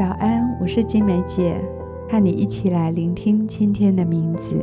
[0.00, 1.60] 早安，我是金梅姐，
[2.08, 4.56] 和你一起来聆听今天的名字。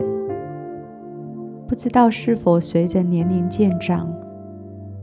[1.68, 4.12] 不知道是否随着年龄渐长，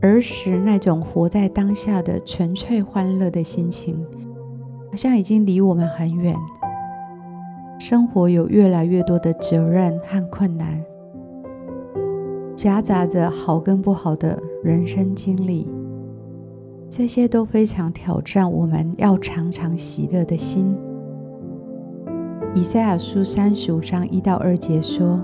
[0.01, 4.05] 儿时那种活在当下的纯粹欢乐的心情，
[4.91, 6.35] 好像已经离我们很远。
[7.79, 10.83] 生活有越来越多的责任和困难，
[12.57, 15.65] 夹杂着好跟不好的人生经历。
[16.89, 20.75] 这些都非常挑战我们要常常喜乐的心。
[22.53, 25.19] 以赛亚书三十五章一到二节说：“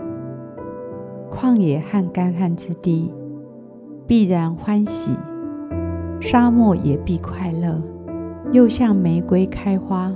[1.32, 3.14] 旷野和干旱之地
[4.06, 5.16] 必然欢喜，
[6.20, 7.82] 沙漠也必快乐，
[8.52, 10.14] 又像玫瑰开花，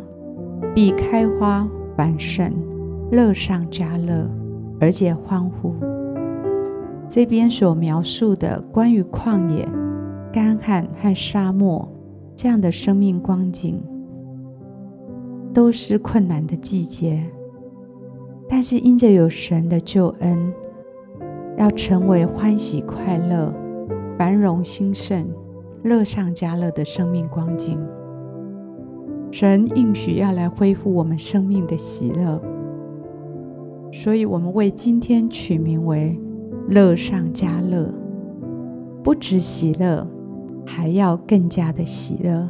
[0.74, 2.52] 必开花繁盛，
[3.12, 4.30] 乐上加乐，
[4.82, 5.74] 而且欢呼。”
[7.08, 9.66] 这边所描述的关于旷野。
[10.36, 11.88] 干旱和沙漠
[12.36, 13.82] 这样的生命光景，
[15.54, 17.24] 都是困难的季节。
[18.50, 20.54] 但是因着有神的救恩，
[21.58, 23.54] 要成为欢喜快乐、
[24.18, 25.26] 繁荣兴盛、
[25.84, 27.80] 乐上加乐的生命光景。
[29.32, 32.42] 神应许要来恢复我们生命的喜乐，
[33.90, 36.20] 所以我们为今天取名为
[36.68, 37.90] “乐上加乐”，
[39.02, 40.06] 不止喜乐。
[40.66, 42.48] 还要更加的喜乐。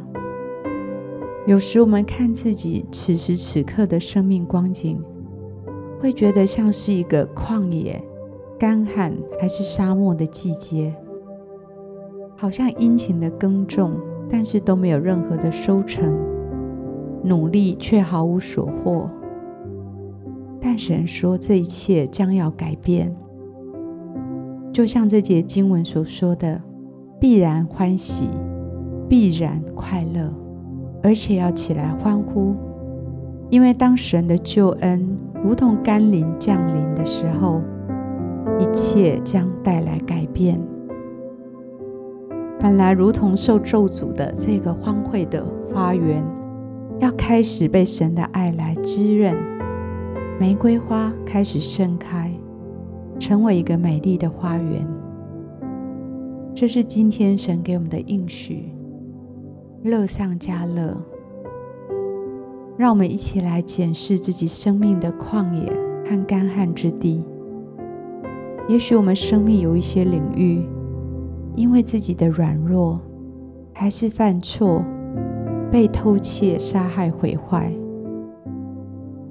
[1.46, 5.00] 有时我们看自己此时此刻的生命光景，
[6.00, 8.02] 会觉得像是一个旷野、
[8.58, 10.92] 干旱还是沙漠的季节，
[12.36, 13.92] 好像殷勤的耕种，
[14.28, 16.12] 但是都没有任何的收成，
[17.22, 19.08] 努力却毫无所获。
[20.60, 23.14] 但神说这一切将要改变，
[24.72, 26.60] 就像这节经文所说的。
[27.18, 28.28] 必然欢喜，
[29.08, 30.30] 必然快乐，
[31.02, 32.54] 而且要起来欢呼，
[33.48, 37.62] 因为当神的救恩如同甘霖降临的时候，
[38.58, 40.60] 一切将带来改变。
[42.58, 46.22] 本来如同受咒诅的这个荒秽的花园，
[46.98, 49.34] 要开始被神的爱来滋润，
[50.38, 52.30] 玫瑰花开始盛开，
[53.18, 54.86] 成为一个美丽的花园。
[56.58, 58.72] 这是今天神给我们的应许，
[59.82, 60.96] 乐上加乐。
[62.78, 65.70] 让我们一起来检视自己生命的旷野
[66.08, 67.22] 和干旱之地。
[68.70, 70.66] 也许我们生命有一些领域，
[71.56, 72.98] 因为自己的软弱，
[73.74, 74.82] 还是犯错，
[75.70, 77.70] 被偷窃、杀害、毁坏。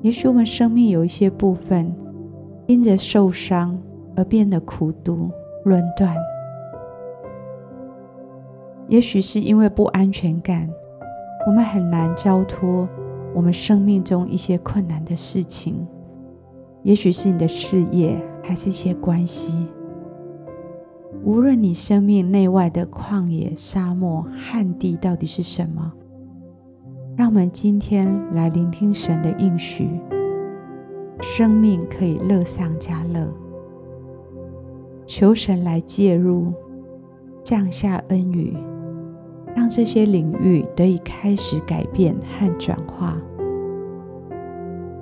[0.03, 1.91] 也许我们生命有一些部分，
[2.67, 3.75] 因着受伤
[4.15, 5.31] 而变得苦毒、
[5.63, 6.15] 论断。
[8.87, 10.69] 也许是因为不安全感，
[11.47, 12.87] 我们很难交托
[13.33, 15.85] 我们生命中一些困难的事情。
[16.83, 19.65] 也许是你的事业，还是一些关系。
[21.23, 25.91] 无论你生命内外的旷野、沙漠、旱地到底是什么，
[27.17, 29.89] 让我们今天来聆听神的应许，
[31.21, 33.27] 生命可以乐上加乐。
[35.07, 36.53] 求神来介入，
[37.43, 38.55] 降下恩雨。
[39.55, 43.17] 让这些领域得以开始改变和转化，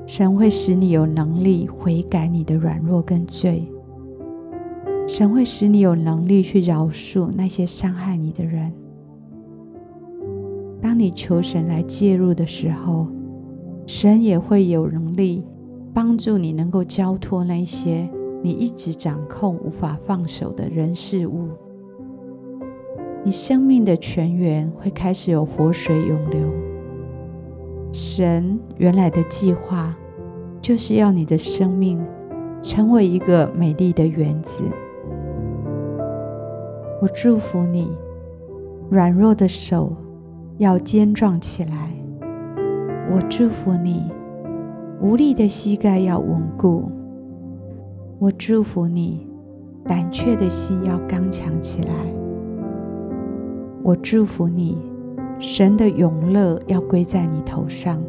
[0.05, 3.67] 神会使你有能力悔改你的软弱跟罪，
[5.07, 8.71] 神会使你有能力去饶恕那些伤害你的人。
[10.79, 13.07] 当你求神来介入的时候，
[13.87, 15.43] 神也会有能力
[15.93, 18.07] 帮助你，能够交托那些
[18.43, 21.49] 你一直掌控、无法放手的人事物。
[23.25, 26.41] 你生命的泉源会开始有活水涌流。
[27.93, 29.95] 神原来的计划
[30.61, 32.03] 就是要你的生命
[32.61, 34.63] 成为一个美丽的园子。
[37.01, 37.91] 我祝福你，
[38.89, 39.95] 软弱的手
[40.57, 41.91] 要坚壮起来。
[43.11, 44.11] 我祝福你，
[45.01, 46.91] 无力的膝盖要稳固。
[48.19, 49.27] 我祝福你，
[49.85, 51.93] 胆怯的心要刚强起来。
[53.85, 54.77] 我祝福你，
[55.39, 58.01] 神的永乐要归在你头上，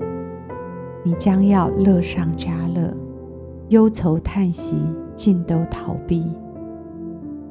[1.03, 2.95] 你将要乐上加乐，
[3.71, 4.77] 忧愁叹息
[5.17, 6.31] 尽都逃避。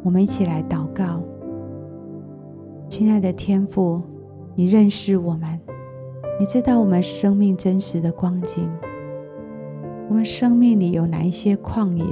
[0.03, 1.21] 我们一起来祷告，
[2.87, 4.01] 亲爱的天父，
[4.55, 5.59] 你认识我们，
[6.39, 8.69] 你知道我们生命真实的光景，
[10.07, 12.05] 我们生命里有哪一些旷野、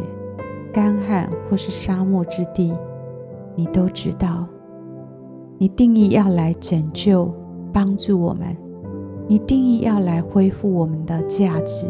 [0.73, 2.75] 干旱或是沙漠之地，
[3.55, 4.45] 你都知道。
[5.61, 7.31] 你定义要来拯救、
[7.71, 8.57] 帮助我们，
[9.27, 11.85] 你定义要来恢复我们的价值，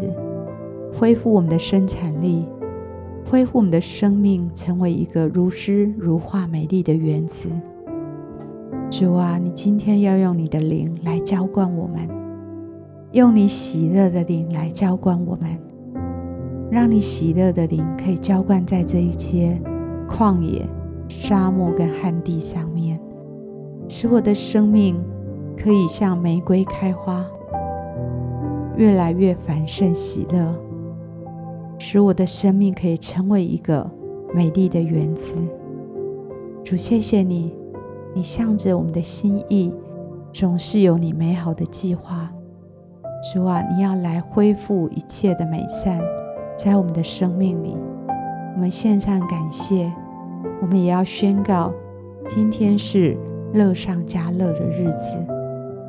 [0.92, 2.44] 恢复我们的生产力，
[3.24, 7.48] 恢复我们的生命，成为一个如诗如画、美丽的园子。
[8.90, 12.06] 主啊，你今天要用你的灵来浇灌我们，
[13.12, 15.48] 用你喜乐的灵来浇灌我们，
[16.70, 19.58] 让你喜乐的灵可以浇灌在这一些
[20.06, 20.68] 旷野、
[21.08, 22.91] 沙漠跟旱地上面，
[23.94, 24.98] 使我的生命
[25.54, 27.22] 可以像玫瑰开花，
[28.74, 30.54] 越来越繁盛喜乐，
[31.76, 33.86] 使我的生命可以成为一个
[34.32, 35.36] 美丽的园子。
[36.64, 37.54] 主，谢谢你。
[38.14, 39.70] 你向着我们的心意，
[40.32, 42.32] 总是有你美好的计划。
[43.34, 46.00] 主啊，你要来恢复一切的美善，
[46.56, 47.76] 在我们的生命里。
[48.54, 49.92] 我们献上感谢，
[50.62, 51.70] 我们也要宣告，
[52.26, 53.18] 今天是
[53.54, 55.16] 乐上加乐的日子，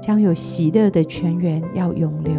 [0.02, 2.34] 将有喜乐的泉源要涌流，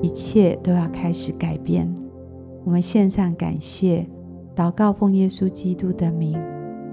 [0.00, 1.92] 一切都要开始改变。
[2.64, 4.06] 我们献上感谢，
[4.54, 6.38] 祷告奉耶稣基督的名，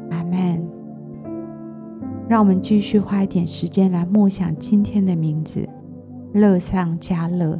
[0.09, 0.61] 阿门。
[2.27, 5.67] 让我们继续花一点时间来默想今天的名字，
[6.33, 7.59] 乐上加乐，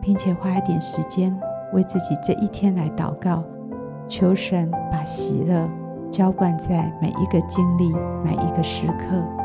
[0.00, 1.34] 并且花一点时间
[1.72, 3.42] 为自己这一天来祷告，
[4.06, 5.68] 求神把喜乐
[6.10, 7.92] 浇灌在每一个经历、
[8.24, 9.39] 每一个时刻。